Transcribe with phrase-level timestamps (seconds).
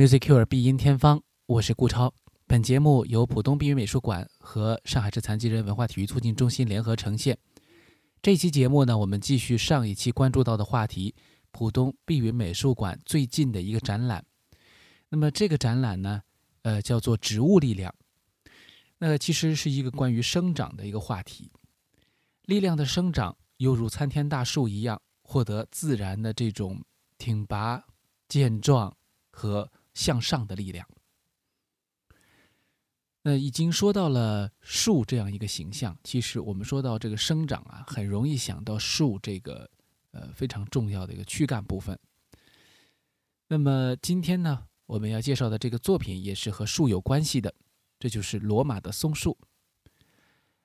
[0.00, 2.14] Music Cure 必音天方，我是顾超。
[2.46, 7.36] 本节目由浦东碧云美术馆和上海市残疾人文化体育促进中心联合呈现。
[8.22, 11.14] 这期节目呢，我们继续上一期关注到的话题——
[11.52, 14.24] 浦东碧云美术馆最近的一个展览。
[15.10, 16.22] 那么这个展览呢，
[16.62, 17.94] 呃，叫做“植物力量”。
[18.96, 21.52] 那其实是一个关于生长的一个话题。
[22.46, 26.82] 力量的生长，犹如参天大树一样，获得自然的这种
[27.18, 27.84] 挺拔、
[28.28, 28.96] 健壮。
[29.32, 30.86] 和向上的力量。
[33.22, 39.70] 那已经说到了树这样一个形象，其实我们说到这个生长啊，很容易想到树这个
[40.12, 41.98] 呃非常重要的一个躯干部分。
[43.46, 47.54] 那么今天呢，我们要介绍的这个作品也是和树有关系的，
[47.98, 49.36] 这就是罗马的松树。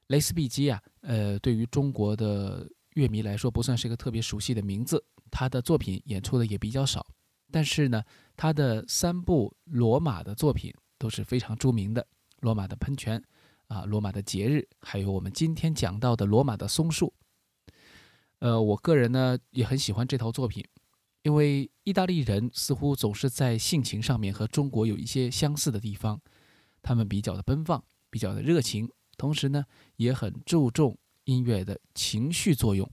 [0.07, 7.05] 雷斯比基啊，呃，对于中国的乐迷来说不算是一个特别熟悉的名字，他的作品演出的也比较少，
[7.51, 8.03] 但是呢。
[8.37, 12.01] 他的三部罗马的作品都是非常著名的，
[12.41, 13.17] 《罗马的喷泉》
[13.73, 17.13] 啊，《罗马的节日》，还有我们今天讲到的《罗马的松树》。
[18.39, 20.61] 呃，我个人呢也很喜欢这套作品，
[21.21, 26.19] 因为意大利人似乎总是在性情上面和中国有一些相似的地方，
[26.81, 29.63] 他们比较的奔放，比较的热情，同时呢
[29.95, 32.91] 也很注重音乐的情绪作用。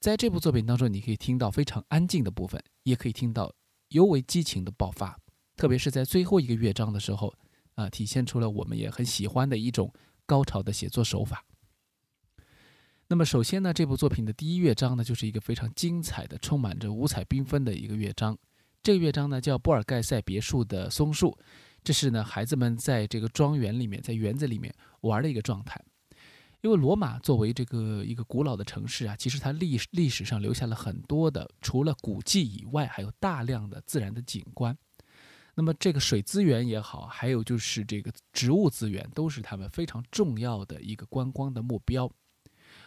[0.00, 3.54] 在这部作品当中，你可以听到非常安静的部分，也可以听到。
[3.96, 5.18] 尤为激情的爆发，
[5.56, 7.32] 特别是在最后一个乐章的时候，
[7.76, 9.90] 啊，体现出了我们也很喜欢的一种
[10.26, 11.42] 高潮的写作手法。
[13.08, 18.36] 那么，首先呢，这部作品的第一乐章呢，就是一个非常精彩的、充满着五彩缤纷的一个乐章。
[18.82, 21.34] 这个乐章呢，叫波尔盖塞别墅的松树，
[21.82, 25.82] 这是呢，孩子们在这个庄园里面，在园子里面玩的一个状态。
[26.62, 34.76] 因为罗马作为这个一个古老的城市啊，其实它历史历史上留下了很多的，除了古迹以外，还有大量的自然的景观。
[35.54, 42.10] 那么这个水资源也好，还有就是这个植物资源，都是他们非常重要的一个观光的目标。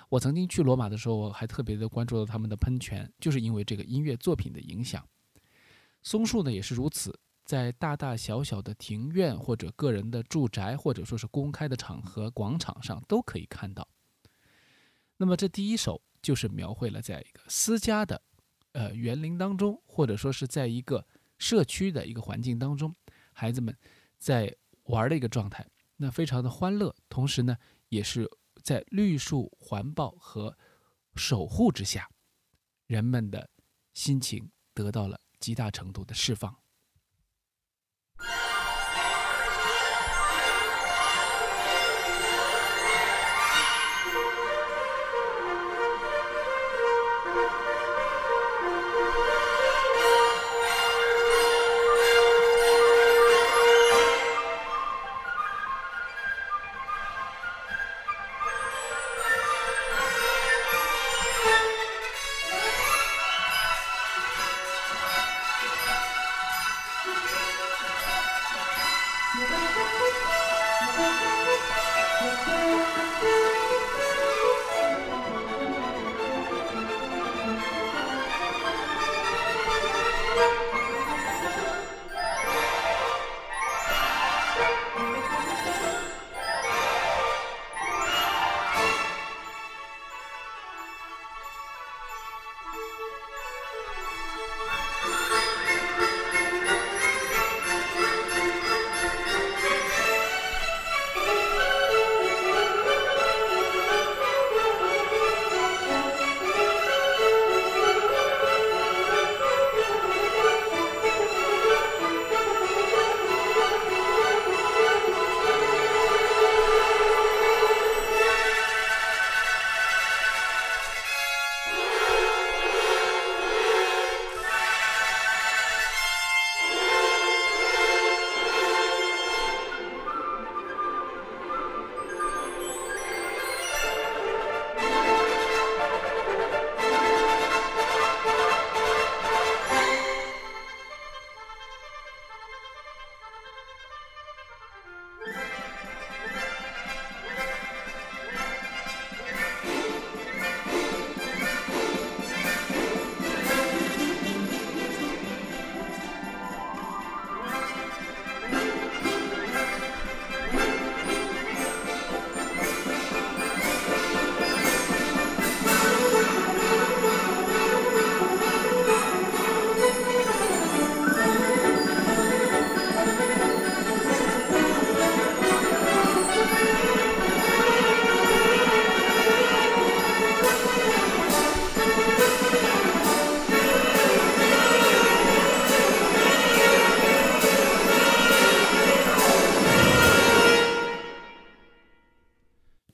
[0.10, 5.04] 我曾经去罗马的时候，我还特别的关注了他们的喷泉，就是因为这个音乐作品的影响。
[6.04, 7.18] 松树呢也是如此。
[7.50, 13.90] 在大大小小的庭院或者个人的住宅，或者说是公开的场合、广场上都可以看到。
[15.18, 18.22] 那么这第一首就是描绘了在一个私家的，
[18.74, 21.04] 呃园林当中，或者说是在一个
[21.40, 22.96] 社区的一个环境当中，
[23.34, 23.76] 孩子们
[24.20, 28.30] 在玩的一个状态，那非常的欢乐，同时呢，也是
[28.62, 30.56] 在绿树环抱和
[31.16, 32.08] 守护之下，
[32.86, 33.50] 人们的
[33.96, 36.56] 心情得到了极大程度的释放。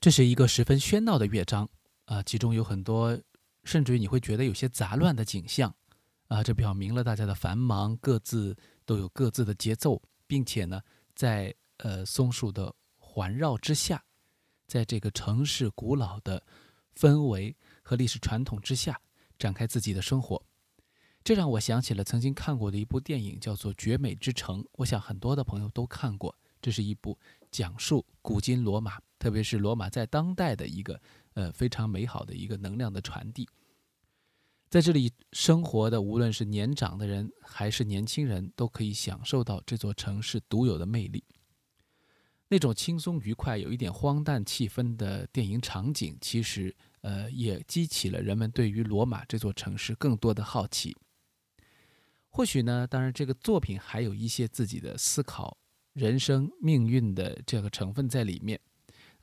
[0.06, 1.68] 这是一个十分喧闹的乐章
[2.04, 3.20] 啊，其中有很多，
[3.64, 5.74] 甚至于你会觉得有些杂乱的景象
[6.28, 10.80] 啊，这表明了大家的繁忙，各自都有各自的节奏，并且呢，
[11.16, 14.00] 在呃松树的环绕之下，
[14.68, 16.40] 在这个城市古老的
[16.94, 18.96] 氛围和历史传统之下，
[19.40, 20.40] 展开自己的生活。
[21.24, 24.62] 这让我想起了曾经看过的一部电影，叫做《绝美之城》。
[24.74, 26.32] 我想很多的朋友都看过。
[26.62, 27.18] 这是一部
[27.50, 31.00] 讲述古今罗马，特别是罗马在当代的一个
[31.34, 33.48] 呃非常美好的一个能量的传递。
[34.68, 41.24] 在这里生活的，无论是年长的人还是年轻人，都可以享受到这座城市独有的魅力。
[42.48, 50.96] 那种轻松愉快、有一点荒诞气氛的电影场景，其实呃也激起了人们对于罗马这座城市更多的好奇。
[52.28, 55.56] 或许呢，当然这个作品还有一些自己的思考、
[55.92, 58.60] 人生命运的这个成分在里面。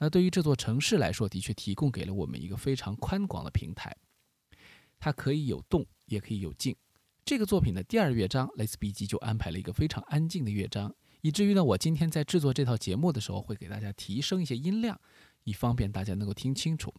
[0.04, 3.96] 那对于这座城市来说，的确提供给了我们一个非常宽广的平台，
[5.00, 6.76] 它可以有动，也可以有静。
[7.24, 15.00] 这个作品的第二乐章，雷斯比基就安排了一个非常安静的乐章，以至于呢，我今天在制作这套节目的时候，会给大家提升一些音量，
[15.46, 16.94] 以方便大家能够听清楚。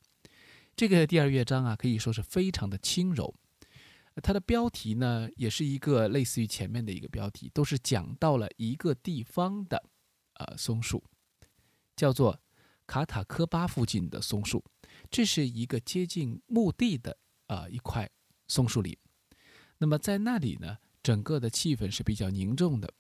[0.75, 3.35] 这个第二乐章啊，可以说是非常的轻柔。
[4.23, 9.85] 它的标题呢，也是一个类似于前面的一个标题，都是讲到了一个地方的，
[10.37, 11.05] 呃，松树，
[11.95, 12.41] 叫做
[12.87, 14.65] 卡塔科巴附近的松树。
[15.11, 17.17] 这是一个接近墓地的
[17.47, 18.09] 啊一块
[18.49, 18.97] 松树林。
[19.79, 22.93] 那么在那里呢，整个的气氛是比较凝重的。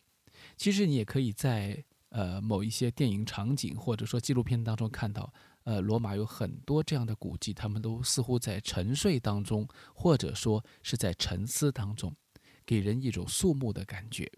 [0.57, 5.33] 其实你也可以在呃某一些电影场景或者说纪录片当中看到。
[5.65, 12.15] 呃，罗马有很多这样的古迹，他们都似乎在沉睡当中，或者说是在沉思当中，
[12.67, 14.31] 给人一种肃穆的感觉。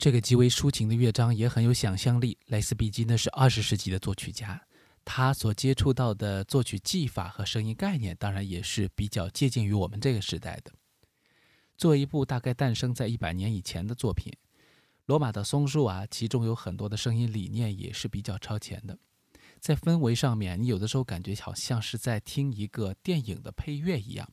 [0.00, 2.38] 这个极为抒情的乐章也很有想象力。
[2.46, 4.58] 莱斯毕基呢是二十世纪的作曲家，
[5.04, 10.72] 他所接触到的作曲技法和声音概念，当然也是比较接近于我们这个时代的。
[11.76, 14.32] 作为一部大概诞生在一百年以前的作品，
[15.04, 18.98] 《罗马的松树》啊，其中有很多的声音理念也是比较超前的。
[19.58, 24.26] 在氛围上面，你有的时候感觉好像是在听一个电影的配乐一样。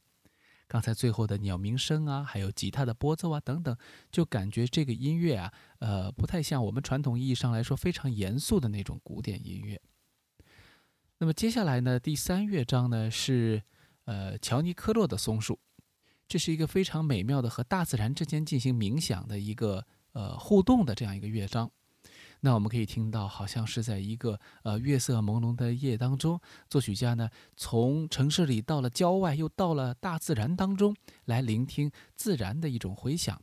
[0.68, 3.76] 刚才最后的鸟鸣声啊，还有吉他的拨奏啊等等，
[4.12, 9.82] 就感觉这个音乐啊，呃，不太像我们传统意义上来说非常严肃的那种古典音乐。
[11.20, 13.64] 那么接下来呢，第三乐章呢是
[14.06, 15.58] 呃乔尼科洛的松树，
[16.28, 21.72] 这是一个非常美妙的和大自然之间进行冥想的一个呃互动的这样一个乐章。
[22.42, 26.40] 那我们可以听到，好像是在一个呃月色朦胧的夜当中，
[26.70, 33.42] 作曲家呢从城市里到了郊外，又到了大自然当中来聆听自然的一种回响，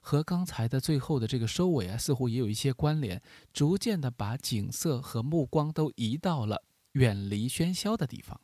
[0.00, 3.20] 和刚才的最后的这个收尾啊，似乎也有一些关联，
[3.52, 6.62] 逐渐的把景色和目光都移到了
[6.92, 8.40] 远离喧嚣的地方。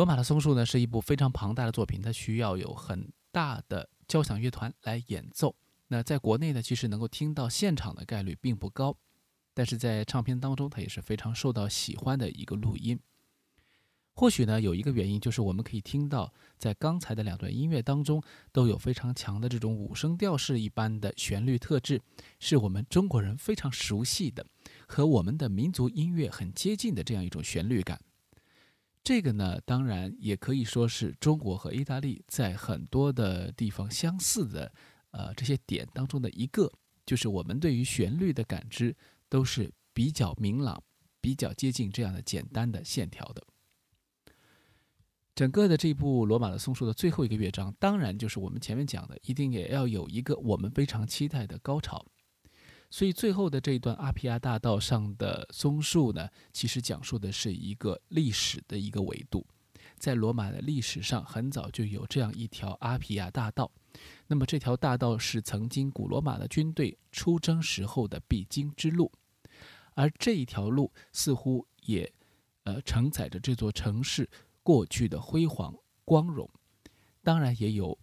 [0.00, 5.54] 罗马的松树呢是一部非常庞大的作品，它需要有很大的交响乐团来演奏。
[5.88, 8.96] 那在国内呢，其实能够听到现场的概率并不高，
[9.52, 12.98] 但是在唱片当中，它也是非常受到喜欢的一个录音。
[14.14, 22.00] 或许呢，有一个原因就是我们可以听到，在刚才的两段音乐当中，都有非常强的这种五声调式一般的旋律特质，
[22.38, 24.46] 是我们中国人非常熟悉的，
[24.88, 28.00] 和我们的民族音乐很接近的这样一种旋律感。
[29.02, 34.72] 这个呢，当然也可以说是中国和意大利在很多的地方相似的，
[35.10, 36.70] 呃，这些点当中的一个，
[37.06, 38.94] 就是我们对于旋律的感知
[39.28, 40.82] 都是比较明朗、
[41.20, 43.42] 比较接近这样的简单的线条的。
[45.34, 52.04] 整个的这部《罗马的松树》的最后一个乐章，当然就是我们前面讲的，一定也要有一个我们非常期待的高潮。
[52.90, 59.46] 所以最后的这一段阿皮亚大道上的松树呢，其实讲述的是一个历史的一个维度。
[59.96, 63.70] 在罗马的历史上，很早就有这样一条阿皮亚大道。
[64.26, 69.10] 那么这条大道是曾经古罗马的军队出征时候的必经之路，
[69.94, 72.12] 而这一条路似乎也，
[72.64, 74.28] 呃，承载着这座城市。
[74.62, 75.74] 过去的辉煌
[76.04, 76.48] 光荣，
[77.22, 77.98] 当然也有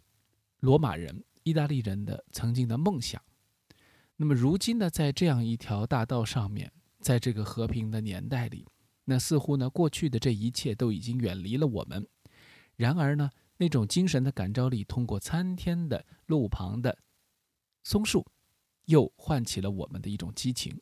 [0.60, 3.21] 罗马人、意大利人的曾经的梦想。
[4.17, 8.67] 那么如今呢，在这样一条大道上面，在这个和平的年代里，
[9.06, 12.06] 那似乎呢，过去的这一切都已经远离了我们。
[12.75, 16.97] 然而呢，那种精神的感召力，通过参天的路旁的
[17.84, 18.25] 松树，
[18.86, 20.77] 又唤起了我们的一种激情。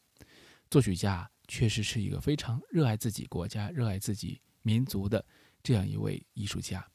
[0.70, 5.24] 作曲家确实是一个非常热爱自己国家、热爱自己民族的。
[5.62, 6.88] 这样一位艺术家，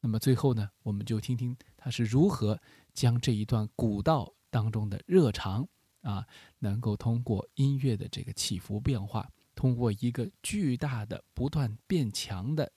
[0.00, 2.60] 那么最后呢，我们就听听他是如何
[2.92, 5.68] 将这一段古道当中的热肠
[6.00, 6.26] 啊，
[6.60, 12.72] 能够通过音乐的这个起伏变化，通过一个巨大的不断变强的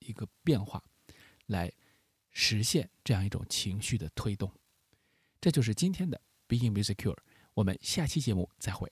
[0.00, 0.82] 一个变化，
[1.46, 1.72] 来
[2.32, 4.52] 实现这样一种情绪的推动。
[5.40, 7.16] 这就是今天的 Being Music Cure，
[7.54, 8.90] 我们下期节目再会。